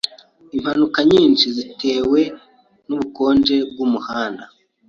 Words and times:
Impanuka 0.55 0.99
nyinshi 1.11 1.45
zatewe 1.57 2.21
nubukonje 2.87 3.55
bwumuhanda. 3.69 4.43